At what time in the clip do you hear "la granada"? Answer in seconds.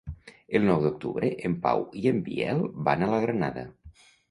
3.15-3.71